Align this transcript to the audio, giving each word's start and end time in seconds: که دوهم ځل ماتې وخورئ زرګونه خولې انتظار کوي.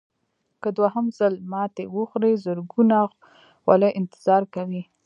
که 0.61 0.69
دوهم 0.77 1.05
ځل 1.17 1.33
ماتې 1.51 1.83
وخورئ 1.95 2.33
زرګونه 2.45 2.97
خولې 3.63 3.89
انتظار 3.99 4.43
کوي. 4.55 4.81